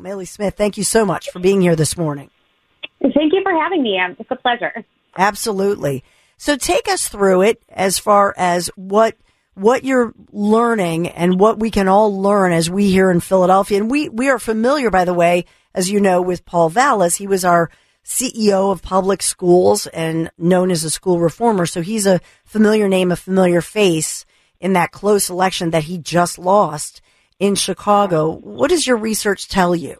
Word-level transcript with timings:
Mailee 0.00 0.28
Smith, 0.28 0.54
thank 0.56 0.76
you 0.76 0.84
so 0.84 1.04
much 1.04 1.30
for 1.30 1.38
being 1.38 1.60
here 1.60 1.76
this 1.76 1.96
morning. 1.96 2.30
Thank 3.00 3.32
you 3.32 3.42
for 3.42 3.52
having 3.52 3.82
me. 3.82 4.00
It's 4.18 4.30
a 4.30 4.36
pleasure. 4.36 4.84
Absolutely. 5.16 6.04
So 6.36 6.56
take 6.56 6.88
us 6.88 7.08
through 7.08 7.42
it 7.42 7.62
as 7.68 7.98
far 7.98 8.34
as 8.36 8.68
what 8.76 9.16
what 9.54 9.84
you're 9.84 10.14
learning 10.32 11.08
and 11.08 11.38
what 11.38 11.58
we 11.58 11.70
can 11.70 11.88
all 11.88 12.18
learn 12.18 12.52
as 12.52 12.70
we 12.70 12.90
here 12.90 13.10
in 13.10 13.20
Philadelphia. 13.20 13.78
And 13.78 13.90
we, 13.90 14.08
we 14.08 14.30
are 14.30 14.38
familiar, 14.38 14.90
by 14.90 15.04
the 15.04 15.12
way, 15.12 15.44
as 15.74 15.90
you 15.90 16.00
know, 16.00 16.22
with 16.22 16.46
Paul 16.46 16.70
Vallas. 16.70 17.16
He 17.16 17.26
was 17.26 17.44
our 17.44 17.70
CEO 18.04 18.72
of 18.72 18.80
public 18.80 19.22
schools 19.22 19.86
and 19.88 20.30
known 20.38 20.70
as 20.70 20.84
a 20.84 20.90
school 20.90 21.20
reformer. 21.20 21.66
So 21.66 21.82
he's 21.82 22.06
a 22.06 22.20
familiar 22.44 22.88
name, 22.88 23.12
a 23.12 23.16
familiar 23.16 23.60
face 23.60 24.24
in 24.60 24.72
that 24.74 24.92
close 24.92 25.28
election 25.28 25.70
that 25.70 25.84
he 25.84 25.98
just 25.98 26.38
lost 26.38 27.02
in 27.40 27.56
Chicago. 27.56 28.30
What 28.30 28.70
does 28.70 28.86
your 28.86 28.96
research 28.96 29.48
tell 29.48 29.74
you? 29.74 29.96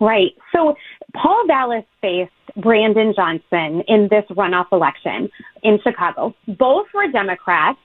Right. 0.00 0.32
So 0.52 0.74
Paul 1.14 1.44
Vallas 1.46 1.84
faced 2.00 2.32
Brandon 2.56 3.12
Johnson 3.14 3.82
in 3.86 4.08
this 4.10 4.24
runoff 4.30 4.66
election 4.72 5.28
in 5.62 5.78
Chicago. 5.82 6.34
Both 6.48 6.86
were 6.94 7.08
Democrats. 7.08 7.78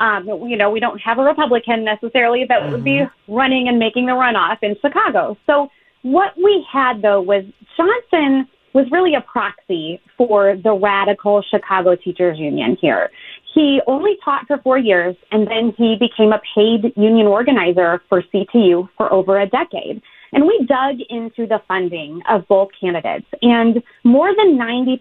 Um, 0.00 0.26
you 0.26 0.56
know, 0.56 0.70
we 0.70 0.80
don't 0.80 0.98
have 0.98 1.18
a 1.18 1.22
Republican 1.22 1.84
necessarily 1.84 2.44
that 2.48 2.70
would 2.70 2.84
be 2.84 3.02
running 3.28 3.68
and 3.68 3.78
making 3.78 4.06
the 4.06 4.12
runoff 4.12 4.58
in 4.62 4.76
Chicago. 4.80 5.36
So 5.46 5.68
what 6.02 6.36
we 6.36 6.64
had 6.70 7.02
though 7.02 7.20
was 7.20 7.44
Johnson 7.76 8.48
was 8.72 8.86
really 8.90 9.14
a 9.14 9.20
proxy 9.20 10.00
for 10.16 10.56
the 10.62 10.72
radical 10.72 11.42
Chicago 11.50 11.96
Teachers 11.96 12.38
Union 12.38 12.76
here. 12.80 13.10
He 13.54 13.80
only 13.86 14.16
taught 14.24 14.46
for 14.48 14.58
four 14.58 14.78
years 14.78 15.14
and 15.30 15.46
then 15.46 15.72
he 15.78 15.96
became 15.98 16.32
a 16.32 16.40
paid 16.54 16.92
union 16.96 17.28
organizer 17.28 18.02
for 18.08 18.22
CTU 18.22 18.88
for 18.96 19.12
over 19.12 19.40
a 19.40 19.46
decade. 19.46 20.02
And 20.32 20.44
we 20.44 20.66
dug 20.66 20.96
into 21.08 21.46
the 21.46 21.62
funding 21.68 22.20
of 22.28 22.48
both 22.48 22.70
candidates 22.80 23.26
and 23.42 23.80
more 24.02 24.34
than 24.34 24.58
90% 24.58 24.98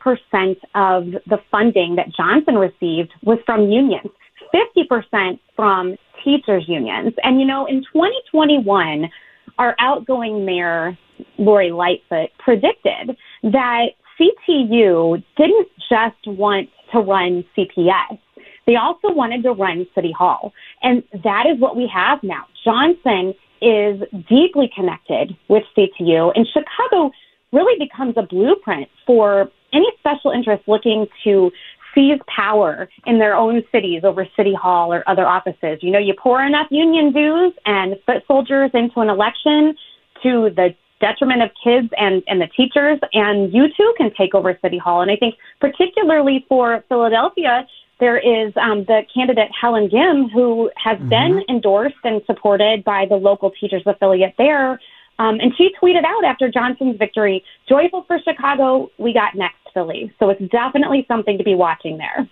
of 0.75 1.05
the 1.25 1.39
funding 1.49 1.95
that 1.95 2.13
Johnson 2.15 2.55
received 2.55 3.11
was 3.23 3.39
from 3.47 3.71
unions. 3.71 4.11
50% 4.53 5.39
from 5.55 5.95
teachers 6.23 6.65
unions. 6.67 7.13
And 7.23 7.39
you 7.39 7.47
know, 7.47 7.65
in 7.65 7.83
2021, 7.91 9.09
our 9.57 9.75
outgoing 9.79 10.45
mayor, 10.45 10.95
Lori 11.39 11.71
Lightfoot, 11.71 12.29
predicted 12.37 13.17
that 13.43 13.85
CTU 14.19 15.23
didn't 15.35 15.67
just 15.89 16.37
want 16.37 16.69
to 16.91 16.99
run 16.99 17.43
CPS. 17.57 18.19
They 18.65 18.75
also 18.75 19.13
wanted 19.13 19.43
to 19.43 19.51
run 19.51 19.85
City 19.93 20.11
Hall. 20.11 20.53
And 20.81 21.03
that 21.23 21.45
is 21.47 21.59
what 21.59 21.75
we 21.75 21.89
have 21.93 22.23
now. 22.23 22.45
Johnson 22.63 23.33
is 23.61 24.01
deeply 24.27 24.69
connected 24.75 25.35
with 25.47 25.63
CTU, 25.77 26.31
and 26.35 26.45
Chicago 26.47 27.11
really 27.51 27.77
becomes 27.79 28.15
a 28.17 28.23
blueprint 28.23 28.89
for 29.05 29.49
any 29.71 29.87
special 29.99 30.31
interest 30.31 30.63
looking 30.67 31.07
to 31.23 31.51
seize 31.95 32.19
power 32.27 32.89
in 33.05 33.19
their 33.19 33.35
own 33.35 33.61
cities 33.71 34.01
over 34.03 34.27
city 34.35 34.53
hall 34.53 34.91
or 34.91 35.07
other 35.07 35.25
offices. 35.25 35.79
You 35.81 35.91
know, 35.91 35.99
you 35.99 36.13
pour 36.21 36.43
enough 36.43 36.67
union 36.71 37.13
dues 37.13 37.53
and 37.65 37.95
foot 38.05 38.23
soldiers 38.27 38.71
into 38.73 38.99
an 38.99 39.09
election 39.09 39.75
to 40.23 40.49
the 40.55 40.75
detriment 40.99 41.41
of 41.41 41.49
kids 41.63 41.89
and, 41.97 42.23
and 42.27 42.41
the 42.41 42.47
teachers, 42.47 42.97
and 43.13 43.53
you 43.53 43.67
too 43.75 43.93
can 43.97 44.11
take 44.17 44.33
over 44.33 44.57
city 44.61 44.77
hall. 44.77 45.01
And 45.01 45.11
I 45.11 45.15
think 45.15 45.35
particularly 45.59 46.45
for 46.47 46.83
Philadelphia, 46.89 47.67
there 47.99 48.17
is 48.17 48.53
um, 48.57 48.85
the 48.85 49.01
candidate 49.13 49.49
Helen 49.59 49.89
Gym, 49.89 50.29
who 50.29 50.69
has 50.75 50.97
mm-hmm. 50.97 51.09
been 51.09 51.43
endorsed 51.49 51.95
and 52.03 52.21
supported 52.25 52.83
by 52.83 53.05
the 53.07 53.15
local 53.15 53.51
teachers 53.51 53.83
affiliate 53.85 54.33
there. 54.37 54.79
Um, 55.19 55.39
and 55.39 55.53
she 55.57 55.69
tweeted 55.81 56.03
out 56.05 56.23
after 56.25 56.49
Johnson's 56.49 56.97
victory, 56.97 57.43
joyful 57.69 58.03
for 58.07 58.19
Chicago, 58.19 58.89
we 58.97 59.13
got 59.13 59.35
next 59.35 59.57
Philly. 59.73 60.11
So 60.19 60.29
it's 60.29 60.41
definitely 60.51 61.05
something 61.07 61.37
to 61.37 61.43
be 61.43 61.55
watching 61.55 61.97
there. 61.97 62.27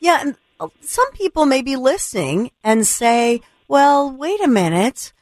Yeah. 0.00 0.20
And 0.20 0.36
uh, 0.60 0.68
some 0.80 1.10
people 1.12 1.46
may 1.46 1.62
be 1.62 1.76
listening 1.76 2.50
and 2.62 2.86
say, 2.86 3.40
well, 3.68 4.10
wait 4.10 4.40
a 4.40 4.48
minute. 4.48 5.12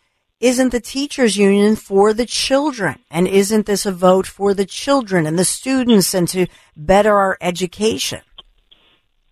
Isn't 0.41 0.71
the 0.71 0.81
teachers 0.81 1.37
union 1.37 1.77
for 1.77 2.13
the 2.13 2.27
children? 2.27 2.99
And 3.11 3.29
isn't 3.29 3.67
this 3.67 3.87
a 3.87 3.93
vote 3.93 4.27
for 4.27 4.55
the 4.55 4.67
children 4.67 5.25
and 5.25 5.39
the 5.39 5.45
students 5.45 6.15
and 6.15 6.29
to 6.31 6.49
better 6.77 7.15
our 7.17 7.39
education? 7.41 8.23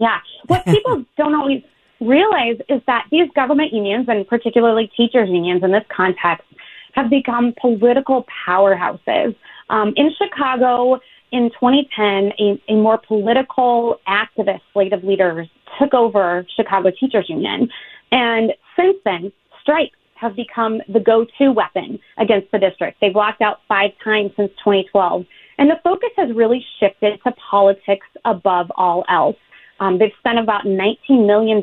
Yeah. 0.00 0.18
What 0.46 0.64
people 0.64 1.04
don't 1.16 1.34
always 1.34 1.62
realize 2.00 2.56
is 2.68 2.80
that 2.86 3.06
these 3.10 3.28
government 3.34 3.72
unions 3.72 4.06
and 4.08 4.26
particularly 4.26 4.90
teachers 4.96 5.28
unions 5.28 5.62
in 5.62 5.70
this 5.70 5.84
context 5.94 6.46
have 6.94 7.10
become 7.10 7.54
political 7.60 8.24
powerhouses. 8.46 9.36
Um, 9.68 9.92
in 9.96 10.10
Chicago, 10.18 10.98
in 11.30 11.50
2010, 11.50 12.32
a, 12.38 12.72
a 12.72 12.76
more 12.76 12.98
political 12.98 14.00
activist 14.08 14.62
slate 14.72 14.92
of 14.92 15.04
leaders 15.04 15.48
took 15.78 15.94
over 15.94 16.44
Chicago 16.56 16.90
Teachers 16.90 17.26
Union. 17.28 17.68
And 18.10 18.52
since 18.76 18.96
then, 19.04 19.30
strikes 19.62 19.96
have 20.14 20.34
become 20.36 20.80
the 20.88 21.00
go-to 21.00 21.52
weapon 21.52 21.98
against 22.18 22.50
the 22.50 22.58
district. 22.58 22.98
They've 23.00 23.14
locked 23.14 23.40
out 23.40 23.60
five 23.68 23.90
times 24.02 24.32
since 24.36 24.50
2012. 24.58 25.24
And 25.58 25.70
the 25.70 25.76
focus 25.84 26.10
has 26.16 26.34
really 26.34 26.64
shifted 26.78 27.20
to 27.24 27.32
politics 27.50 28.06
above 28.24 28.70
all 28.76 29.04
else. 29.08 29.36
Um, 29.80 29.98
they've 29.98 30.12
spent 30.18 30.38
about 30.38 30.64
$19 30.64 31.26
million 31.26 31.60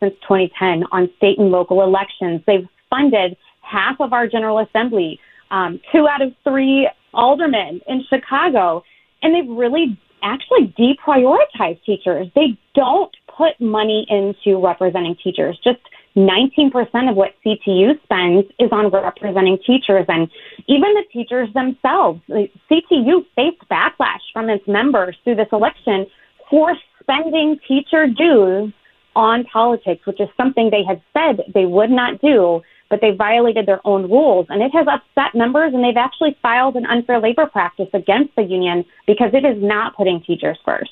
since 0.00 0.14
2010 0.22 0.84
on 0.92 1.10
state 1.16 1.38
and 1.38 1.50
local 1.50 1.82
elections. 1.82 2.40
They've 2.46 2.66
funded 2.88 3.36
half 3.60 4.00
of 4.00 4.12
our 4.12 4.28
General 4.28 4.60
Assembly, 4.60 5.20
um, 5.50 5.80
two 5.92 6.08
out 6.08 6.22
of 6.22 6.32
three 6.44 6.88
aldermen 7.12 7.80
in 7.88 8.04
Chicago, 8.08 8.84
and 9.22 9.34
they've 9.34 9.56
really 9.56 9.98
actually 10.22 10.72
deprioritized 10.78 11.82
teachers. 11.84 12.28
They 12.34 12.58
don't 12.74 13.14
put 13.36 13.60
money 13.60 14.06
into 14.08 14.64
representing 14.64 15.16
teachers. 15.22 15.58
Just 15.62 15.80
19% 16.16 17.10
of 17.10 17.16
what 17.16 17.34
CTU 17.44 18.00
spends 18.04 18.46
is 18.58 18.70
on 18.72 18.88
representing 18.90 19.58
teachers, 19.66 20.06
and 20.08 20.28
even 20.66 20.94
the 20.94 21.04
teachers 21.12 21.48
themselves. 21.52 22.20
CTU 22.28 23.24
faced 23.34 23.62
backlash 23.70 24.22
from 24.32 24.48
its 24.48 24.66
members 24.66 25.16
through 25.24 25.34
this 25.34 25.48
election 25.52 26.06
for 26.48 26.74
spending 27.06 27.58
teacher 27.66 28.06
dues 28.06 28.72
on 29.14 29.44
politics, 29.44 30.04
which 30.06 30.20
is 30.20 30.28
something 30.36 30.70
they 30.70 30.84
had 30.86 31.00
said 31.14 31.44
they 31.54 31.64
would 31.64 31.90
not 31.90 32.20
do 32.20 32.62
but 32.88 33.00
they 33.00 33.10
violated 33.10 33.66
their 33.66 33.80
own 33.84 34.10
rules. 34.10 34.46
And 34.48 34.62
it 34.62 34.70
has 34.72 34.86
upset 34.86 35.34
members, 35.34 35.74
and 35.74 35.82
they've 35.82 35.96
actually 35.96 36.36
filed 36.42 36.76
an 36.76 36.86
unfair 36.86 37.20
labor 37.20 37.46
practice 37.46 37.88
against 37.92 38.34
the 38.36 38.42
union 38.42 38.84
because 39.06 39.30
it 39.32 39.44
is 39.44 39.62
not 39.62 39.96
putting 39.96 40.22
teachers 40.22 40.58
first. 40.64 40.90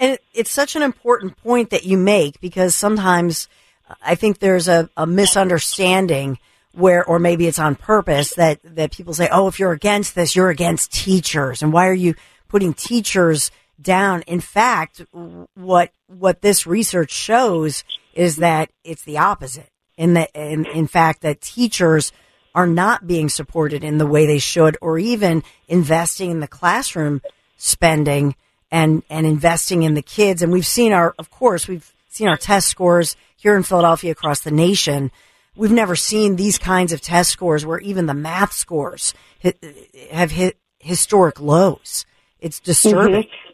And 0.00 0.18
it's 0.32 0.50
such 0.50 0.76
an 0.76 0.82
important 0.82 1.36
point 1.38 1.70
that 1.70 1.84
you 1.84 1.98
make 1.98 2.40
because 2.40 2.74
sometimes 2.74 3.48
I 4.02 4.14
think 4.14 4.38
there's 4.38 4.68
a, 4.68 4.88
a 4.96 5.06
misunderstanding 5.06 6.38
where, 6.72 7.04
or 7.04 7.18
maybe 7.18 7.48
it's 7.48 7.58
on 7.58 7.74
purpose 7.74 8.34
that, 8.34 8.60
that 8.62 8.92
people 8.92 9.12
say, 9.12 9.28
oh, 9.32 9.48
if 9.48 9.58
you're 9.58 9.72
against 9.72 10.14
this, 10.14 10.36
you're 10.36 10.50
against 10.50 10.92
teachers. 10.92 11.62
And 11.62 11.72
why 11.72 11.88
are 11.88 11.94
you 11.94 12.14
putting 12.48 12.74
teachers 12.74 13.50
down? 13.80 14.22
In 14.22 14.40
fact, 14.40 15.02
what, 15.54 15.92
what 16.06 16.42
this 16.42 16.66
research 16.66 17.10
shows 17.10 17.84
is 18.14 18.36
that 18.36 18.70
it's 18.84 19.02
the 19.02 19.18
opposite 19.18 19.70
in 19.96 20.14
that 20.14 20.30
in, 20.34 20.64
in 20.66 20.86
fact 20.86 21.22
that 21.22 21.40
teachers 21.40 22.12
are 22.54 22.66
not 22.66 23.06
being 23.06 23.28
supported 23.28 23.84
in 23.84 23.98
the 23.98 24.06
way 24.06 24.26
they 24.26 24.38
should, 24.38 24.76
or 24.80 24.98
even 24.98 25.42
investing 25.68 26.30
in 26.30 26.40
the 26.40 26.48
classroom 26.48 27.20
spending 27.56 28.34
and, 28.70 29.02
and 29.10 29.26
investing 29.26 29.82
in 29.82 29.94
the 29.94 30.02
kids. 30.02 30.42
And 30.42 30.52
we've 30.52 30.66
seen 30.66 30.92
our, 30.92 31.14
of 31.18 31.30
course, 31.30 31.68
we've 31.68 31.92
seen 32.08 32.28
our 32.28 32.36
test 32.36 32.68
scores 32.68 33.16
here 33.36 33.56
in 33.56 33.62
Philadelphia 33.62 34.12
across 34.12 34.40
the 34.40 34.50
nation. 34.50 35.10
We've 35.56 35.72
never 35.72 35.94
seen 35.94 36.36
these 36.36 36.58
kinds 36.58 36.92
of 36.92 37.00
test 37.00 37.30
scores 37.30 37.64
where 37.64 37.80
even 37.80 38.06
the 38.06 38.14
math 38.14 38.52
scores 38.52 39.14
have 40.10 40.30
hit 40.32 40.56
historic 40.78 41.40
lows. 41.40 42.06
It's 42.40 42.60
disturbing. 42.60 43.24
Mm-hmm. 43.24 43.47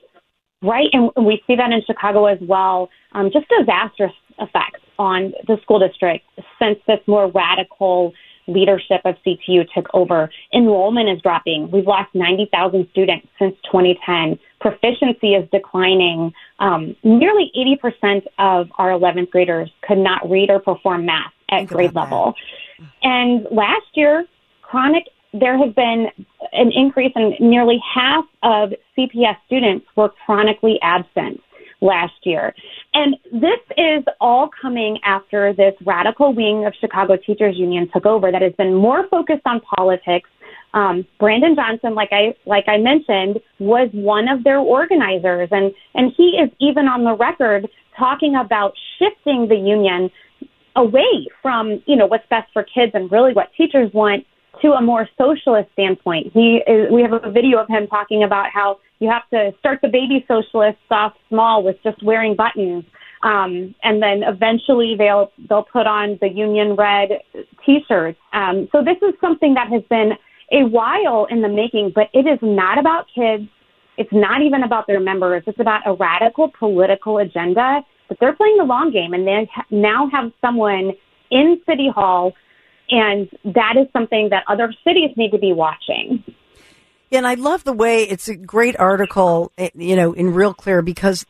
Right. 0.64 0.88
And 0.92 1.10
we 1.26 1.42
see 1.46 1.56
that 1.56 1.70
in 1.70 1.82
Chicago 1.86 2.24
as 2.24 2.38
well. 2.40 2.88
Um, 3.12 3.30
just 3.30 3.46
disastrous 3.58 4.12
effects 4.38 4.80
on 4.98 5.34
the 5.46 5.58
school 5.62 5.78
district 5.78 6.24
since 6.58 6.78
this 6.86 7.00
more 7.06 7.30
radical 7.30 8.14
leadership 8.46 9.02
of 9.04 9.14
CTU 9.26 9.66
took 9.74 9.88
over. 9.94 10.30
Enrollment 10.54 11.08
is 11.10 11.20
dropping. 11.22 11.70
We've 11.70 11.86
lost 11.86 12.14
90,000 12.14 12.88
students 12.90 13.26
since 13.38 13.54
2010. 13.70 14.38
Proficiency 14.60 15.34
is 15.34 15.48
declining. 15.50 16.32
Um, 16.58 16.96
nearly 17.04 17.50
80% 17.56 18.26
of 18.38 18.68
our 18.78 18.90
11th 18.90 19.30
graders 19.30 19.70
could 19.86 19.98
not 19.98 20.28
read 20.30 20.50
or 20.50 20.60
perform 20.60 21.04
math 21.06 21.32
at 21.50 21.58
Think 21.58 21.70
grade 21.70 21.94
level. 21.94 22.34
That. 22.78 22.88
And 23.02 23.46
last 23.50 23.86
year, 23.94 24.26
chronic 24.62 25.04
there 25.34 25.58
has 25.58 25.74
been 25.74 26.06
an 26.52 26.70
increase 26.72 27.12
in 27.16 27.34
nearly 27.40 27.78
half 27.92 28.24
of 28.42 28.72
CPS 28.96 29.36
students 29.46 29.84
were 29.96 30.10
chronically 30.24 30.78
absent 30.80 31.40
last 31.80 32.14
year. 32.22 32.54
And 32.94 33.16
this 33.32 33.58
is 33.76 34.04
all 34.20 34.48
coming 34.62 34.98
after 35.04 35.52
this 35.52 35.74
radical 35.84 36.32
wing 36.32 36.64
of 36.66 36.72
Chicago 36.80 37.16
Teachers 37.16 37.56
Union 37.56 37.90
took 37.92 38.06
over 38.06 38.30
that 38.30 38.42
has 38.42 38.52
been 38.54 38.74
more 38.74 39.08
focused 39.08 39.42
on 39.44 39.60
politics. 39.60 40.30
Um, 40.72 41.04
Brandon 41.18 41.56
Johnson, 41.56 41.94
like 41.94 42.10
I 42.12 42.34
like 42.46 42.64
I 42.68 42.78
mentioned, 42.78 43.40
was 43.58 43.90
one 43.92 44.28
of 44.28 44.44
their 44.44 44.58
organizers, 44.58 45.48
and 45.52 45.72
and 45.94 46.12
he 46.16 46.38
is 46.42 46.50
even 46.60 46.86
on 46.86 47.04
the 47.04 47.14
record 47.14 47.68
talking 47.96 48.34
about 48.34 48.72
shifting 48.98 49.48
the 49.48 49.56
union 49.56 50.10
away 50.76 51.28
from 51.42 51.82
you 51.86 51.94
know 51.94 52.06
what's 52.06 52.26
best 52.28 52.52
for 52.52 52.64
kids 52.64 52.92
and 52.94 53.10
really 53.12 53.32
what 53.32 53.50
teachers 53.56 53.92
want 53.92 54.26
to 54.62 54.72
a 54.72 54.82
more 54.82 55.08
socialist 55.18 55.70
standpoint. 55.72 56.32
He 56.32 56.60
is, 56.66 56.90
we 56.90 57.02
have 57.02 57.12
a 57.12 57.30
video 57.30 57.58
of 57.58 57.68
him 57.68 57.86
talking 57.86 58.22
about 58.22 58.50
how 58.52 58.78
you 58.98 59.10
have 59.10 59.28
to 59.30 59.52
start 59.58 59.80
the 59.82 59.88
baby 59.88 60.24
socialists 60.28 60.80
off 60.90 61.14
small 61.28 61.62
with 61.62 61.76
just 61.82 62.02
wearing 62.02 62.36
buttons. 62.36 62.84
Um, 63.22 63.74
and 63.82 64.02
then 64.02 64.22
eventually 64.22 64.96
they'll 64.98 65.32
they'll 65.48 65.64
put 65.64 65.86
on 65.86 66.18
the 66.20 66.28
union 66.28 66.76
red 66.76 67.08
T-shirts. 67.64 68.18
Um, 68.32 68.68
so 68.70 68.84
this 68.84 68.98
is 69.02 69.14
something 69.20 69.54
that 69.54 69.68
has 69.68 69.82
been 69.88 70.12
a 70.52 70.64
while 70.64 71.26
in 71.30 71.40
the 71.40 71.48
making, 71.48 71.92
but 71.94 72.08
it 72.12 72.26
is 72.26 72.38
not 72.42 72.78
about 72.78 73.06
kids. 73.14 73.48
It's 73.96 74.12
not 74.12 74.42
even 74.42 74.62
about 74.62 74.86
their 74.86 75.00
members. 75.00 75.42
It's 75.46 75.58
about 75.58 75.82
a 75.86 75.94
radical 75.94 76.50
political 76.58 77.18
agenda. 77.18 77.80
But 78.08 78.18
they're 78.20 78.36
playing 78.36 78.58
the 78.58 78.64
long 78.64 78.90
game, 78.92 79.14
and 79.14 79.26
they 79.26 79.48
ha- 79.50 79.64
now 79.70 80.10
have 80.12 80.30
someone 80.42 80.92
in 81.30 81.60
City 81.66 81.88
Hall 81.88 82.34
and 82.90 83.28
that 83.44 83.74
is 83.76 83.86
something 83.92 84.28
that 84.30 84.44
other 84.48 84.72
cities 84.84 85.10
need 85.16 85.30
to 85.30 85.38
be 85.38 85.52
watching. 85.52 86.22
And 87.12 87.26
I 87.26 87.34
love 87.34 87.64
the 87.64 87.72
way 87.72 88.02
it's 88.02 88.28
a 88.28 88.34
great 88.34 88.78
article, 88.78 89.52
eh, 89.56 89.70
you 89.74 89.94
know, 89.94 90.12
in 90.12 90.34
Real 90.34 90.52
Clear 90.52 90.82
because 90.82 91.24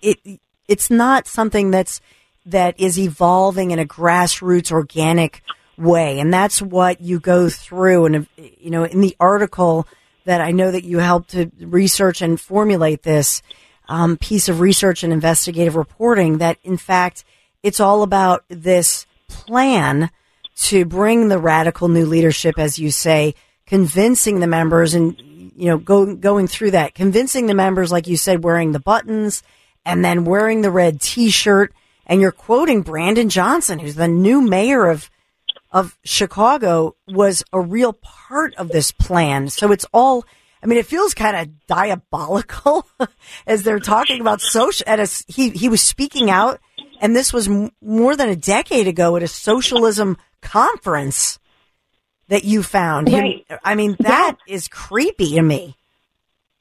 it 0.00 0.18
it's 0.66 0.90
not 0.90 1.26
something 1.26 1.70
that's 1.70 2.00
that 2.46 2.78
is 2.80 2.98
evolving 2.98 3.70
in 3.70 3.78
a 3.78 3.84
grassroots 3.84 4.72
organic 4.72 5.42
way, 5.76 6.18
and 6.18 6.32
that's 6.32 6.62
what 6.62 7.00
you 7.00 7.20
go 7.20 7.48
through. 7.48 8.06
And 8.06 8.26
you 8.36 8.70
know, 8.70 8.84
in 8.84 9.00
the 9.00 9.16
article 9.20 9.86
that 10.24 10.40
I 10.40 10.50
know 10.50 10.70
that 10.70 10.84
you 10.84 10.98
helped 10.98 11.30
to 11.30 11.50
research 11.60 12.22
and 12.22 12.40
formulate 12.40 13.02
this 13.02 13.42
um, 13.88 14.16
piece 14.16 14.48
of 14.48 14.60
research 14.60 15.02
and 15.02 15.12
investigative 15.12 15.76
reporting, 15.76 16.38
that 16.38 16.58
in 16.62 16.76
fact 16.76 17.24
it's 17.62 17.80
all 17.80 18.02
about 18.02 18.44
this 18.48 19.06
plan 19.28 20.10
to 20.58 20.84
bring 20.84 21.28
the 21.28 21.38
radical 21.38 21.88
new 21.88 22.04
leadership, 22.04 22.58
as 22.58 22.78
you 22.78 22.90
say, 22.90 23.34
convincing 23.66 24.40
the 24.40 24.46
members 24.46 24.92
and, 24.94 25.16
you 25.20 25.66
know, 25.66 25.78
go, 25.78 26.16
going 26.16 26.48
through 26.48 26.72
that, 26.72 26.94
convincing 26.94 27.46
the 27.46 27.54
members, 27.54 27.92
like 27.92 28.08
you 28.08 28.16
said, 28.16 28.42
wearing 28.42 28.72
the 28.72 28.80
buttons 28.80 29.42
and 29.84 30.04
then 30.04 30.24
wearing 30.24 30.62
the 30.62 30.70
red 30.70 31.00
t-shirt. 31.00 31.72
And 32.06 32.20
you're 32.20 32.32
quoting 32.32 32.82
Brandon 32.82 33.28
Johnson, 33.28 33.78
who's 33.78 33.94
the 33.94 34.08
new 34.08 34.40
mayor 34.40 34.86
of, 34.86 35.10
of 35.70 35.96
Chicago 36.04 36.96
was 37.06 37.44
a 37.52 37.60
real 37.60 37.92
part 37.92 38.54
of 38.56 38.68
this 38.68 38.90
plan. 38.90 39.50
So 39.50 39.70
it's 39.70 39.86
all, 39.92 40.24
I 40.60 40.66
mean, 40.66 40.78
it 40.78 40.86
feels 40.86 41.14
kind 41.14 41.36
of 41.36 41.66
diabolical 41.66 42.88
as 43.46 43.62
they're 43.62 43.78
talking 43.78 44.20
about 44.20 44.40
social. 44.40 44.84
At 44.88 44.98
a, 44.98 45.24
he 45.28 45.50
he 45.50 45.68
was 45.68 45.82
speaking 45.82 46.30
out, 46.30 46.60
and 47.00 47.14
this 47.14 47.32
was 47.32 47.46
m- 47.46 47.70
more 47.82 48.16
than 48.16 48.30
a 48.30 48.36
decade 48.36 48.88
ago 48.88 49.14
at 49.16 49.22
a 49.22 49.28
socialism 49.28 50.16
conference 50.42 51.38
that 52.28 52.44
you 52.44 52.62
found. 52.62 53.12
Right. 53.12 53.44
Him, 53.48 53.58
I 53.64 53.74
mean, 53.74 53.96
that 54.00 54.36
yeah. 54.46 54.54
is 54.54 54.68
creepy 54.68 55.34
to 55.34 55.42
me. 55.42 55.76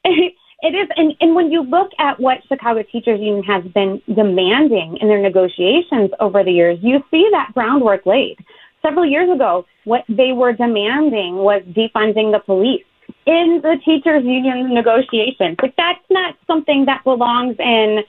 It 0.60 0.74
is, 0.74 0.90
and, 0.96 1.14
and 1.22 1.36
when 1.36 1.52
you 1.52 1.62
look 1.62 1.92
at 2.00 2.20
what 2.20 2.40
Chicago 2.48 2.82
Teachers 2.82 3.20
Union 3.20 3.44
has 3.44 3.64
been 3.74 4.02
demanding 4.08 4.98
in 5.00 5.08
their 5.08 5.22
negotiations 5.22 6.10
over 6.20 6.44
the 6.44 6.52
years, 6.52 6.80
you 6.82 7.04
see 7.12 7.28
that 7.32 7.52
groundwork 7.54 8.08
laid. 8.08 8.38
Several 8.82 9.06
years 9.06 9.30
ago, 9.30 9.66
what 9.84 10.04
they 10.10 10.32
were 10.34 10.54
demanding 10.54 11.36
was 11.36 11.62
defunding 11.70 12.32
the 12.32 12.42
police 12.44 12.84
in 13.28 13.60
the 13.62 13.78
teachers 13.86 14.24
union 14.24 14.74
negotiations. 14.74 15.58
Like 15.62 15.76
that's 15.78 16.04
not 16.10 16.36
something 16.48 16.86
that 16.86 17.04
belongs 17.04 17.56
in 17.60 18.00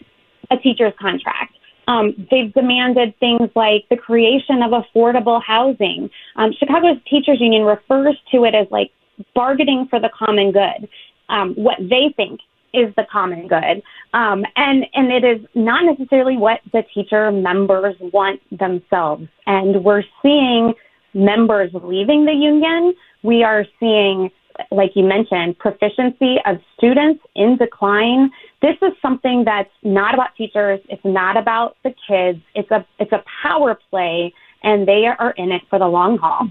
a 0.51 0.57
teacher's 0.57 0.95
contract. 0.99 1.55
Um, 1.89 2.15
they've 2.31 2.53
demanded 2.53 3.19
things 3.19 3.51
like 3.57 3.89
the 3.89 3.97
creation 3.97 4.63
of 4.63 4.71
affordable 4.71 5.43
housing. 5.43 6.11
Um, 6.37 6.53
Chicago's 6.59 6.99
teachers 7.09 7.39
union 7.41 7.63
refers 7.63 8.17
to 8.31 8.45
it 8.45 8.55
as 8.55 8.67
like 8.71 8.93
bargaining 9.35 9.89
for 9.89 9.99
the 9.99 10.11
common 10.17 10.53
good, 10.53 10.89
um, 11.31 11.55
what 11.55 11.79
they 11.81 12.13
think 12.15 12.41
is 12.75 12.95
the 12.97 13.05
common 13.11 13.49
good, 13.49 13.83
um, 14.13 14.45
and 14.57 14.85
and 14.93 15.11
it 15.11 15.25
is 15.25 15.45
not 15.55 15.85
necessarily 15.87 16.37
what 16.37 16.61
the 16.73 16.83
teacher 16.95 17.33
members 17.33 17.97
want 18.13 18.41
themselves. 18.57 19.27
And 19.47 19.83
we're 19.83 20.05
seeing 20.23 20.75
members 21.15 21.71
leaving 21.73 22.27
the 22.27 22.33
union. 22.33 22.95
We 23.23 23.43
are 23.43 23.65
seeing 23.81 24.31
like 24.71 24.93
you 24.95 25.05
mentioned, 25.05 25.59
proficiency 25.59 26.37
of 26.47 26.59
students 26.77 27.23
in 27.35 27.57
decline. 27.57 28.31
This 28.61 28.77
is 28.83 28.93
something 29.01 29.45
that's 29.45 29.71
not 29.83 30.15
about 30.15 30.35
teachers. 30.37 30.81
It's 30.89 31.05
not 31.05 31.37
about 31.37 31.77
the 31.85 31.95
kids. 32.09 32.41
It's 32.55 32.71
a 32.71 32.87
it's 32.99 33.13
a 33.13 33.23
power 33.43 33.79
play, 33.91 34.35
and 34.63 34.87
they 34.87 35.07
are 35.07 35.31
in 35.33 35.53
it 35.53 35.63
for 35.71 35.79
the 35.79 35.87
long 35.87 36.19
haul. 36.19 36.49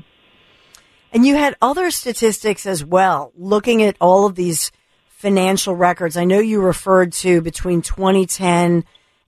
And 1.13 1.25
you 1.25 1.35
had 1.35 1.55
other 1.61 1.89
statistics 1.91 2.65
as 2.65 2.83
well, 2.83 3.31
looking 3.37 3.81
at 3.81 3.95
all 4.01 4.25
of 4.25 4.35
these 4.35 4.71
financial 5.07 5.75
records. 5.75 6.17
I 6.17 6.25
know 6.25 6.39
you 6.39 6.61
referred 6.61 7.13
to 7.13 7.41
between 7.41 7.81
2010 7.81 8.85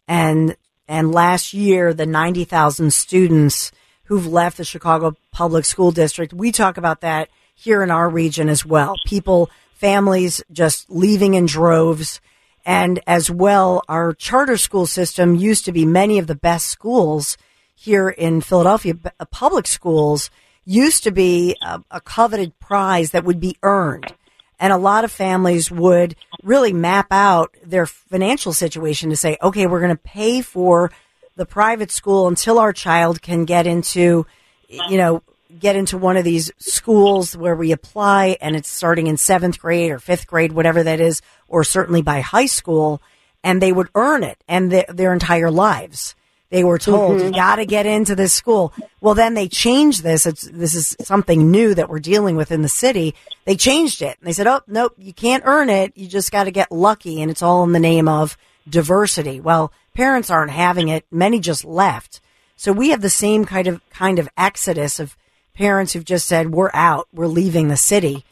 and 0.07 0.55
and 0.87 1.11
last 1.11 1.53
year 1.53 1.93
the 1.93 2.05
90,000 2.05 2.91
students 2.91 3.71
who've 4.05 4.25
left 4.25 4.57
the 4.57 4.63
Chicago 4.63 5.15
Public 5.31 5.65
School 5.65 5.91
District. 5.91 6.33
We 6.33 6.51
talk 6.51 6.77
about 6.77 7.01
that 7.01 7.29
here 7.59 7.83
in 7.83 7.91
our 7.91 8.09
region 8.09 8.47
as 8.47 8.65
well. 8.65 8.95
People, 9.05 9.49
families 9.73 10.41
just 10.51 10.89
leaving 10.89 11.33
in 11.33 11.45
droves. 11.45 12.21
And 12.65 12.99
as 13.05 13.29
well, 13.29 13.83
our 13.89 14.13
charter 14.13 14.57
school 14.57 14.85
system 14.85 15.35
used 15.35 15.65
to 15.65 15.73
be 15.73 15.85
many 15.85 16.19
of 16.19 16.27
the 16.27 16.35
best 16.35 16.67
schools 16.67 17.37
here 17.75 18.09
in 18.09 18.39
Philadelphia. 18.41 18.93
Uh, 19.19 19.25
public 19.25 19.67
schools 19.67 20.29
used 20.63 21.03
to 21.03 21.11
be 21.11 21.55
a, 21.61 21.81
a 21.91 21.99
coveted 21.99 22.57
prize 22.59 23.11
that 23.11 23.25
would 23.25 23.39
be 23.39 23.57
earned. 23.61 24.13
And 24.59 24.71
a 24.71 24.77
lot 24.77 25.03
of 25.03 25.11
families 25.11 25.71
would 25.71 26.15
really 26.43 26.73
map 26.73 27.07
out 27.11 27.55
their 27.65 27.85
financial 27.85 28.53
situation 28.53 29.09
to 29.09 29.17
say, 29.17 29.37
okay, 29.41 29.67
we're 29.67 29.79
going 29.79 29.95
to 29.95 29.95
pay 29.95 30.41
for 30.41 30.91
the 31.35 31.45
private 31.45 31.91
school 31.91 32.27
until 32.27 32.59
our 32.59 32.73
child 32.73 33.21
can 33.21 33.45
get 33.45 33.65
into, 33.65 34.25
you 34.67 34.97
know, 34.97 35.23
get 35.57 35.75
into 35.75 35.97
one 35.97 36.17
of 36.17 36.23
these 36.23 36.51
schools 36.57 37.35
where 37.35 37.55
we 37.55 37.71
apply 37.71 38.37
and 38.41 38.55
it's 38.55 38.69
starting 38.69 39.07
in 39.07 39.17
seventh 39.17 39.59
grade 39.59 39.91
or 39.91 39.99
fifth 39.99 40.27
grade, 40.27 40.51
whatever 40.51 40.83
that 40.83 40.99
is, 40.99 41.21
or 41.47 41.63
certainly 41.63 42.01
by 42.01 42.21
high 42.21 42.45
school, 42.45 43.01
and 43.43 43.61
they 43.61 43.71
would 43.71 43.89
earn 43.95 44.23
it 44.23 44.43
and 44.47 44.71
the, 44.71 44.85
their 44.89 45.13
entire 45.13 45.49
lives. 45.49 46.15
They 46.51 46.63
were 46.63 46.79
told, 46.79 47.17
mm-hmm. 47.17 47.27
you 47.27 47.31
gotta 47.31 47.65
get 47.65 47.85
into 47.85 48.15
this 48.15 48.33
school. 48.33 48.73
Well, 49.01 49.13
then 49.13 49.35
they 49.35 49.47
changed 49.47 50.01
this. 50.01 50.25
It's, 50.25 50.41
this 50.41 50.73
is 50.73 50.95
something 51.01 51.51
new 51.51 51.75
that 51.75 51.89
we're 51.89 51.99
dealing 51.99 52.35
with 52.35 52.51
in 52.51 52.63
the 52.63 52.67
city. 52.67 53.13
They 53.45 53.55
changed 53.55 54.01
it. 54.01 54.17
And 54.19 54.27
they 54.27 54.33
said, 54.33 54.47
oh, 54.47 54.61
nope, 54.67 54.95
you 54.97 55.13
can't 55.13 55.43
earn 55.45 55.69
it. 55.69 55.95
You 55.95 56.07
just 56.07 56.31
gotta 56.31 56.51
get 56.51 56.71
lucky. 56.71 57.21
And 57.21 57.29
it's 57.29 57.43
all 57.43 57.63
in 57.63 57.71
the 57.71 57.79
name 57.79 58.07
of 58.07 58.35
diversity. 58.67 59.39
Well, 59.39 59.71
parents 59.93 60.31
aren't 60.31 60.51
having 60.51 60.89
it. 60.89 61.05
Many 61.11 61.39
just 61.39 61.65
left. 61.65 62.19
So 62.55 62.71
we 62.71 62.89
have 62.89 63.01
the 63.01 63.09
same 63.11 63.45
kind 63.45 63.67
of, 63.67 63.81
kind 63.91 64.17
of 64.17 64.27
exodus 64.35 64.99
of 64.99 65.15
parents 65.59 65.91
who've 65.91 66.05
just 66.05 66.25
said, 66.25 66.51
we're 66.51 66.71
out, 66.73 67.09
we're 67.13 67.27
leaving 67.27 67.67
the 67.67 67.75
city 67.75 68.23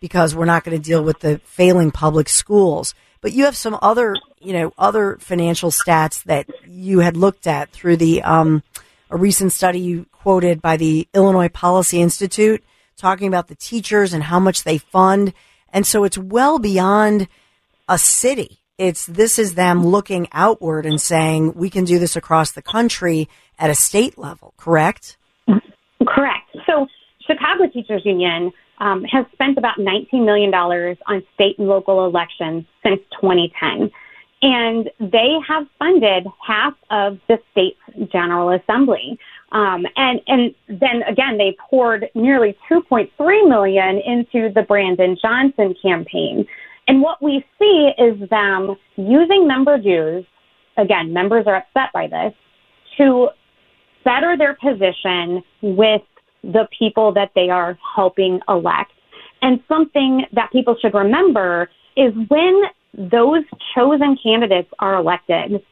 because 0.00 0.34
we're 0.34 0.44
not 0.44 0.64
going 0.64 0.76
to 0.76 0.82
deal 0.82 1.02
with 1.02 1.18
the 1.20 1.40
failing 1.46 1.90
public 1.90 2.28
schools. 2.28 2.94
But 3.22 3.32
you 3.32 3.46
have 3.46 3.56
some 3.56 3.78
other, 3.80 4.14
you 4.38 4.52
know, 4.52 4.74
other 4.76 5.16
financial 5.18 5.70
stats 5.70 6.22
that 6.24 6.46
you 6.68 6.98
had 6.98 7.16
looked 7.16 7.46
at 7.46 7.70
through 7.70 7.96
the, 7.96 8.22
um, 8.22 8.62
a 9.08 9.16
recent 9.16 9.52
study 9.52 9.80
you 9.80 10.06
quoted 10.12 10.60
by 10.60 10.76
the 10.76 11.08
Illinois 11.14 11.48
Policy 11.48 12.02
Institute 12.02 12.62
talking 12.98 13.28
about 13.28 13.48
the 13.48 13.54
teachers 13.54 14.12
and 14.12 14.22
how 14.22 14.38
much 14.38 14.62
they 14.64 14.76
fund. 14.76 15.32
And 15.72 15.86
so 15.86 16.04
it's 16.04 16.18
well 16.18 16.58
beyond 16.58 17.28
a 17.88 17.96
city. 17.96 18.58
It's 18.76 19.06
this 19.06 19.38
is 19.38 19.54
them 19.54 19.86
looking 19.86 20.28
outward 20.32 20.84
and 20.84 21.00
saying 21.00 21.54
we 21.54 21.70
can 21.70 21.84
do 21.84 21.98
this 21.98 22.14
across 22.14 22.50
the 22.50 22.62
country 22.62 23.28
at 23.58 23.70
a 23.70 23.74
state 23.74 24.18
level, 24.18 24.52
correct? 24.58 25.16
Correct. 26.06 26.56
So 26.66 26.86
Chicago 27.26 27.66
Teachers 27.66 28.02
Union 28.04 28.52
um, 28.78 29.04
has 29.04 29.24
spent 29.32 29.58
about 29.58 29.78
$19 29.78 30.24
million 30.24 30.52
on 30.54 31.22
state 31.34 31.58
and 31.58 31.68
local 31.68 32.04
elections 32.04 32.64
since 32.82 33.00
2010. 33.20 33.90
And 34.42 34.90
they 35.00 35.36
have 35.48 35.66
funded 35.78 36.26
half 36.46 36.74
of 36.90 37.18
the 37.28 37.38
state's 37.52 37.78
General 38.12 38.50
Assembly. 38.50 39.18
Um, 39.52 39.86
and, 39.96 40.20
and 40.26 40.54
then 40.68 41.02
again, 41.04 41.38
they 41.38 41.56
poured 41.70 42.10
nearly 42.14 42.56
2.3 42.70 43.48
million 43.48 43.98
into 44.04 44.52
the 44.52 44.62
Brandon 44.62 45.16
Johnson 45.20 45.74
campaign. 45.80 46.46
And 46.88 47.00
what 47.00 47.22
we 47.22 47.44
see 47.58 47.92
is 47.96 48.28
them 48.28 48.76
using 48.96 49.46
member 49.46 49.78
dues. 49.78 50.26
Again, 50.76 51.12
members 51.12 51.46
are 51.46 51.56
upset 51.56 51.90
by 51.94 52.08
this 52.08 52.34
to 52.98 53.28
better 54.04 54.36
their 54.36 54.54
position 54.54 55.42
with 55.62 56.02
the 56.42 56.68
people 56.78 57.12
that 57.12 57.30
they 57.34 57.50
are 57.50 57.78
helping 57.94 58.40
elect. 58.48 58.92
And 59.42 59.62
something 59.68 60.24
that 60.32 60.50
people 60.52 60.76
should 60.80 60.94
remember 60.94 61.70
is 61.96 62.12
when 62.28 62.62
those 62.94 63.44
chosen 63.74 64.16
candidates 64.22 64.70
are 64.78 64.96
elected, 64.96 65.62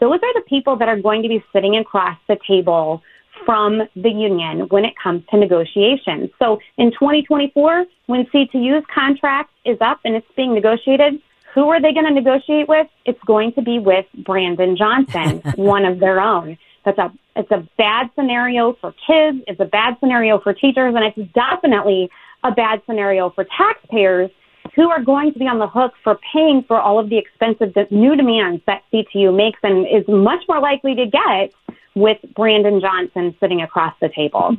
those 0.00 0.18
are 0.22 0.34
the 0.34 0.44
people 0.48 0.76
that 0.76 0.88
are 0.88 1.00
going 1.00 1.22
to 1.22 1.28
be 1.28 1.42
sitting 1.52 1.76
across 1.76 2.18
the 2.28 2.36
table 2.46 3.02
from 3.46 3.82
the 3.96 4.10
union 4.10 4.68
when 4.68 4.84
it 4.84 4.94
comes 5.02 5.22
to 5.30 5.36
negotiations. 5.36 6.30
So 6.38 6.58
in 6.76 6.90
2024, 6.92 7.86
when 8.06 8.26
CTU's 8.26 8.84
contract 8.92 9.50
is 9.64 9.78
up 9.80 10.00
and 10.04 10.14
it's 10.14 10.26
being 10.36 10.54
negotiated, 10.54 11.20
who 11.54 11.68
are 11.68 11.80
they 11.80 11.92
going 11.92 12.06
to 12.06 12.12
negotiate 12.12 12.68
with? 12.68 12.86
It's 13.04 13.22
going 13.26 13.52
to 13.54 13.62
be 13.62 13.78
with 13.78 14.06
Brandon 14.24 14.76
Johnson, 14.76 15.42
one 15.56 15.84
of 15.84 15.98
their 15.98 16.20
own. 16.20 16.58
That's 16.84 16.98
a 16.98 17.12
it's 17.36 17.50
a 17.50 17.66
bad 17.78 18.10
scenario 18.14 18.76
for 18.80 18.92
kids. 19.06 19.42
It's 19.46 19.60
a 19.60 19.64
bad 19.64 19.96
scenario 20.00 20.40
for 20.40 20.52
teachers, 20.52 20.94
and 20.94 21.04
it's 21.04 21.32
definitely 21.32 22.10
a 22.44 22.50
bad 22.50 22.82
scenario 22.86 23.30
for 23.30 23.46
taxpayers 23.56 24.30
who 24.74 24.90
are 24.90 25.02
going 25.02 25.32
to 25.32 25.38
be 25.38 25.44
on 25.46 25.58
the 25.58 25.66
hook 25.66 25.92
for 26.02 26.18
paying 26.32 26.64
for 26.66 26.80
all 26.80 26.98
of 26.98 27.08
the 27.08 27.18
expensive 27.18 27.74
new 27.90 28.16
demands 28.16 28.62
that 28.66 28.82
CTU 28.92 29.34
makes 29.34 29.58
and 29.62 29.86
is 29.86 30.06
much 30.08 30.42
more 30.48 30.60
likely 30.60 30.94
to 30.94 31.06
get 31.06 31.52
with 31.94 32.18
Brandon 32.34 32.80
Johnson 32.80 33.36
sitting 33.40 33.60
across 33.60 33.94
the 34.00 34.08
table. 34.08 34.56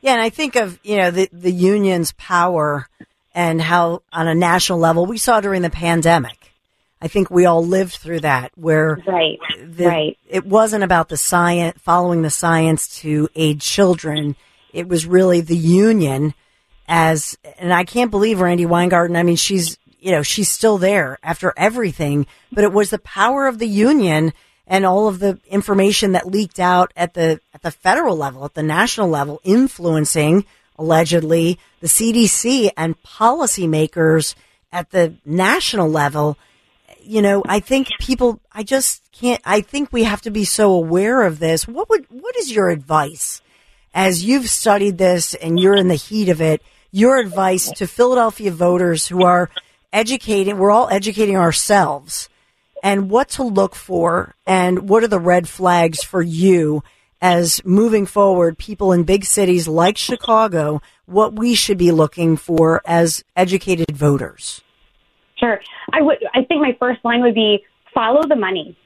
Yeah, 0.00 0.12
and 0.12 0.20
I 0.20 0.30
think 0.30 0.56
of 0.56 0.78
you 0.82 0.96
know 0.96 1.10
the 1.10 1.28
the 1.32 1.52
union's 1.52 2.12
power 2.12 2.88
and 3.34 3.60
how 3.60 4.02
on 4.12 4.28
a 4.28 4.34
national 4.34 4.78
level 4.78 5.06
we 5.06 5.18
saw 5.18 5.40
during 5.40 5.62
the 5.62 5.70
pandemic 5.70 6.43
I 7.00 7.08
think 7.08 7.30
we 7.30 7.44
all 7.44 7.64
lived 7.64 7.96
through 7.96 8.20
that 8.20 8.52
where 8.54 8.98
right, 9.06 9.38
the, 9.62 9.86
right. 9.86 10.18
it 10.28 10.46
wasn't 10.46 10.84
about 10.84 11.08
the 11.08 11.16
science, 11.16 11.78
following 11.82 12.22
the 12.22 12.30
science 12.30 13.00
to 13.00 13.28
aid 13.34 13.60
children. 13.60 14.36
It 14.72 14.88
was 14.88 15.06
really 15.06 15.40
the 15.40 15.56
union 15.56 16.34
as, 16.88 17.36
and 17.58 17.72
I 17.72 17.84
can't 17.84 18.10
believe 18.10 18.40
Randi 18.40 18.66
Weingarten. 18.66 19.16
I 19.16 19.22
mean, 19.22 19.36
she's, 19.36 19.76
you 20.00 20.12
know, 20.12 20.22
she's 20.22 20.48
still 20.48 20.78
there 20.78 21.18
after 21.22 21.52
everything, 21.56 22.26
but 22.52 22.64
it 22.64 22.72
was 22.72 22.90
the 22.90 22.98
power 22.98 23.46
of 23.46 23.58
the 23.58 23.68
union 23.68 24.32
and 24.66 24.86
all 24.86 25.06
of 25.06 25.18
the 25.18 25.38
information 25.46 26.12
that 26.12 26.26
leaked 26.26 26.58
out 26.58 26.90
at 26.96 27.14
the, 27.14 27.40
at 27.52 27.62
the 27.62 27.70
federal 27.70 28.16
level, 28.16 28.44
at 28.44 28.54
the 28.54 28.62
national 28.62 29.08
level, 29.08 29.40
influencing 29.44 30.46
allegedly 30.78 31.58
the 31.80 31.86
CDC 31.86 32.70
and 32.76 33.00
policymakers 33.02 34.34
at 34.72 34.90
the 34.90 35.14
national 35.24 35.88
level 35.88 36.36
you 37.04 37.22
know, 37.22 37.42
I 37.46 37.60
think 37.60 37.88
people, 38.00 38.40
I 38.52 38.62
just 38.62 39.10
can't, 39.12 39.40
I 39.44 39.60
think 39.60 39.92
we 39.92 40.04
have 40.04 40.22
to 40.22 40.30
be 40.30 40.44
so 40.44 40.72
aware 40.72 41.22
of 41.22 41.38
this. 41.38 41.68
What 41.68 41.88
would, 41.90 42.06
what 42.08 42.36
is 42.36 42.52
your 42.52 42.70
advice 42.70 43.42
as 43.94 44.24
you've 44.24 44.48
studied 44.48 44.98
this 44.98 45.34
and 45.34 45.58
you're 45.58 45.76
in 45.76 45.88
the 45.88 45.94
heat 45.94 46.28
of 46.28 46.40
it? 46.40 46.62
Your 46.90 47.18
advice 47.18 47.70
to 47.72 47.86
Philadelphia 47.86 48.50
voters 48.50 49.08
who 49.08 49.24
are 49.24 49.50
educating, 49.92 50.58
we're 50.58 50.70
all 50.70 50.88
educating 50.90 51.36
ourselves 51.36 52.28
and 52.82 53.10
what 53.10 53.30
to 53.30 53.42
look 53.42 53.74
for 53.74 54.34
and 54.46 54.88
what 54.88 55.02
are 55.02 55.08
the 55.08 55.18
red 55.18 55.48
flags 55.48 56.02
for 56.02 56.22
you 56.22 56.82
as 57.20 57.64
moving 57.64 58.04
forward, 58.04 58.58
people 58.58 58.92
in 58.92 59.04
big 59.04 59.24
cities 59.24 59.66
like 59.66 59.96
Chicago, 59.96 60.82
what 61.06 61.34
we 61.34 61.54
should 61.54 61.78
be 61.78 61.90
looking 61.90 62.36
for 62.36 62.82
as 62.84 63.24
educated 63.34 63.96
voters? 63.96 64.60
Sure. 65.36 65.60
I 65.92 66.02
would. 66.02 66.18
I 66.34 66.44
think 66.44 66.60
my 66.60 66.76
first 66.78 67.04
line 67.04 67.22
would 67.22 67.34
be 67.34 67.64
follow 67.92 68.22
the 68.26 68.36
money. 68.36 68.76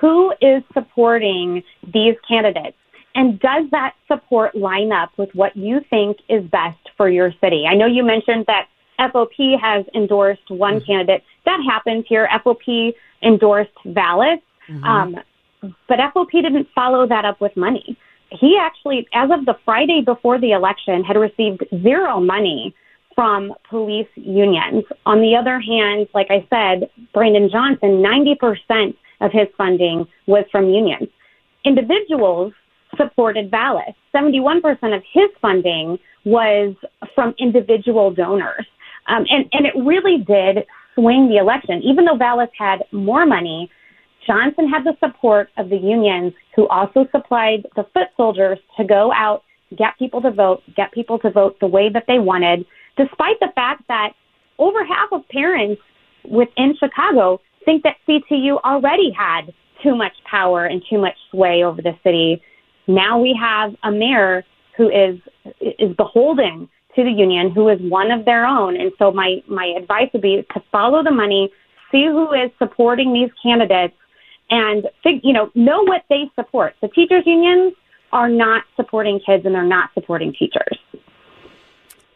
Who 0.00 0.32
is 0.40 0.62
supporting 0.72 1.62
these 1.92 2.16
candidates? 2.26 2.76
And 3.14 3.38
does 3.40 3.64
that 3.70 3.94
support 4.08 4.54
line 4.54 4.90
up 4.90 5.10
with 5.16 5.28
what 5.34 5.56
you 5.56 5.80
think 5.90 6.18
is 6.28 6.42
best 6.44 6.78
for 6.96 7.08
your 7.08 7.32
city? 7.40 7.64
I 7.68 7.74
know 7.74 7.86
you 7.86 8.02
mentioned 8.02 8.46
that 8.46 8.68
FOP 8.98 9.58
has 9.60 9.84
endorsed 9.94 10.48
one 10.50 10.76
mm-hmm. 10.76 10.86
candidate. 10.86 11.22
That 11.44 11.60
happened 11.64 12.06
here. 12.08 12.28
FOP 12.44 12.94
endorsed 13.22 13.70
Vallas, 13.84 14.38
mm-hmm. 14.68 14.84
um, 14.84 15.16
but 15.88 15.98
FOP 15.98 16.32
didn't 16.32 16.68
follow 16.74 17.06
that 17.06 17.24
up 17.24 17.40
with 17.40 17.56
money. 17.56 17.96
He 18.30 18.58
actually, 18.58 19.06
as 19.12 19.30
of 19.30 19.44
the 19.44 19.54
Friday 19.64 20.00
before 20.00 20.40
the 20.40 20.52
election, 20.52 21.04
had 21.04 21.16
received 21.16 21.64
zero 21.82 22.18
money 22.18 22.74
from 23.14 23.52
police 23.68 24.08
unions. 24.14 24.84
On 25.06 25.20
the 25.20 25.36
other 25.36 25.60
hand, 25.60 26.08
like 26.14 26.28
I 26.30 26.46
said, 26.50 26.90
Brandon 27.12 27.48
Johnson, 27.50 28.02
90% 28.02 28.94
of 29.20 29.32
his 29.32 29.48
funding 29.56 30.06
was 30.26 30.44
from 30.50 30.68
unions. 30.68 31.08
Individuals 31.64 32.52
supported 32.96 33.50
Vallas. 33.50 33.94
71% 34.14 34.60
of 34.94 35.02
his 35.12 35.30
funding 35.40 35.98
was 36.24 36.74
from 37.14 37.34
individual 37.38 38.10
donors. 38.10 38.66
Um, 39.08 39.24
and, 39.30 39.46
and 39.52 39.66
it 39.66 39.74
really 39.76 40.18
did 40.18 40.64
swing 40.94 41.28
the 41.28 41.38
election. 41.38 41.82
Even 41.82 42.04
though 42.04 42.16
Vallas 42.16 42.50
had 42.56 42.84
more 42.92 43.26
money, 43.26 43.70
Johnson 44.26 44.68
had 44.68 44.84
the 44.84 44.96
support 45.04 45.48
of 45.56 45.68
the 45.68 45.76
unions 45.76 46.32
who 46.54 46.68
also 46.68 47.06
supplied 47.10 47.66
the 47.76 47.84
foot 47.92 48.08
soldiers 48.16 48.58
to 48.76 48.84
go 48.84 49.12
out, 49.12 49.42
get 49.76 49.98
people 49.98 50.20
to 50.22 50.30
vote, 50.30 50.62
get 50.76 50.92
people 50.92 51.18
to 51.20 51.30
vote 51.30 51.58
the 51.60 51.66
way 51.66 51.88
that 51.88 52.04
they 52.06 52.18
wanted 52.18 52.64
despite 52.96 53.38
the 53.40 53.50
fact 53.54 53.82
that 53.88 54.12
over 54.58 54.84
half 54.84 55.12
of 55.12 55.26
parents 55.28 55.80
within 56.28 56.76
Chicago 56.78 57.40
think 57.64 57.82
that 57.82 57.96
CTU 58.08 58.60
already 58.62 59.10
had 59.10 59.52
too 59.82 59.96
much 59.96 60.12
power 60.28 60.64
and 60.64 60.82
too 60.88 60.98
much 60.98 61.16
sway 61.30 61.64
over 61.64 61.82
the 61.82 61.96
city. 62.04 62.42
Now 62.86 63.18
we 63.18 63.36
have 63.40 63.74
a 63.82 63.90
mayor 63.90 64.44
who 64.76 64.88
is 64.88 65.18
is 65.60 65.94
beholden 65.96 66.68
to 66.94 67.04
the 67.04 67.10
union, 67.10 67.50
who 67.50 67.68
is 67.68 67.78
one 67.80 68.10
of 68.10 68.24
their 68.24 68.46
own. 68.46 68.80
And 68.80 68.92
so 68.98 69.12
my 69.12 69.42
my 69.48 69.74
advice 69.76 70.08
would 70.12 70.22
be 70.22 70.44
to 70.54 70.62
follow 70.70 71.02
the 71.02 71.10
money, 71.10 71.50
see 71.90 72.06
who 72.06 72.32
is 72.32 72.50
supporting 72.58 73.12
these 73.12 73.30
candidates, 73.42 73.94
and 74.50 74.88
think, 75.02 75.22
you 75.24 75.32
know 75.32 75.50
know 75.54 75.82
what 75.82 76.02
they 76.08 76.30
support. 76.34 76.74
The 76.80 76.88
teachers 76.88 77.24
unions 77.26 77.74
are 78.12 78.28
not 78.28 78.64
supporting 78.76 79.20
kids 79.24 79.44
and 79.46 79.54
they're 79.54 79.64
not 79.64 79.90
supporting 79.94 80.34
teachers. 80.38 80.78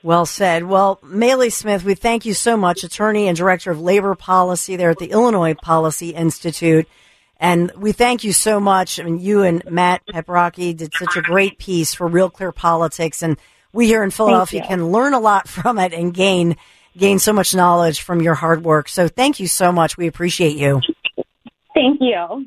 Well 0.07 0.25
said. 0.25 0.63
Well, 0.63 1.01
Mailee 1.03 1.53
Smith, 1.53 1.83
we 1.83 1.97
thank 1.97 2.25
you 2.25 2.33
so 2.33 2.57
much, 2.57 2.85
attorney 2.85 3.27
and 3.27 3.37
director 3.37 3.73
of 3.73 3.81
labor 3.81 4.15
policy 4.15 4.77
there 4.77 4.91
at 4.91 4.99
the 4.99 5.11
Illinois 5.11 5.55
Policy 5.55 6.11
Institute. 6.11 6.87
And 7.41 7.73
we 7.77 7.91
thank 7.91 8.23
you 8.23 8.33
so 8.33 8.61
much. 8.61 9.01
I 9.01 9.03
mean, 9.03 9.19
you 9.19 9.43
and 9.43 9.65
Matt 9.69 10.03
Paprocki 10.07 10.77
did 10.77 10.95
such 10.95 11.17
a 11.17 11.23
great 11.23 11.59
piece 11.59 11.93
for 11.93 12.07
Real 12.07 12.31
Clear 12.31 12.53
Politics. 12.53 13.21
And 13.21 13.37
we 13.73 13.89
here 13.89 14.05
in 14.05 14.13
Philadelphia 14.13 14.65
can 14.65 14.93
learn 14.93 15.13
a 15.13 15.19
lot 15.19 15.49
from 15.49 15.77
it 15.77 15.93
and 15.93 16.15
gain, 16.15 16.57
gain 16.97 17.19
so 17.19 17.33
much 17.33 17.53
knowledge 17.53 18.01
from 18.01 18.23
your 18.23 18.35
hard 18.35 18.63
work. 18.63 18.89
So 18.89 19.09
thank 19.09 19.41
you 19.41 19.49
so 19.49 19.73
much. 19.73 19.97
We 19.97 20.07
appreciate 20.07 20.57
you. 20.57 20.83
Thank 21.75 22.01
you. 22.01 22.47